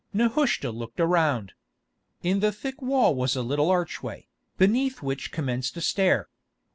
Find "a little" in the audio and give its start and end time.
3.35-3.69